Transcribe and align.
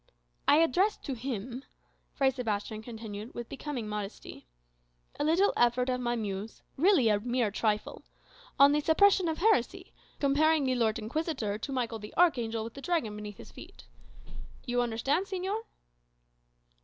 "I 0.47 0.55
addressed 0.55 1.03
to 1.03 1.13
him," 1.13 1.63
Fray 2.15 2.31
Sebastian 2.31 2.81
continued 2.81 3.35
with 3.35 3.47
becoming 3.47 3.87
modesty, 3.87 4.47
"a 5.19 5.23
little 5.23 5.53
effort 5.55 5.89
of 5.89 6.01
my 6.01 6.15
Muse 6.15 6.63
really 6.75 7.07
a 7.09 7.19
mere 7.19 7.51
trifle 7.51 8.01
on 8.57 8.71
the 8.71 8.79
suppression 8.81 9.27
of 9.27 9.37
heresy, 9.37 9.93
comparing 10.19 10.63
the 10.63 10.73
Lord 10.73 10.97
Inquisitor 10.97 11.59
to 11.59 11.71
Michael 11.71 11.99
the 11.99 12.15
archangel, 12.17 12.63
with 12.63 12.73
the 12.73 12.81
dragon 12.81 13.15
beneath 13.15 13.37
his 13.37 13.51
feet. 13.51 13.85
You 14.65 14.81
understand, 14.81 15.27
señor?" 15.27 15.61